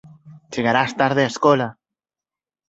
[0.53, 1.67] chegarás tarde á escola.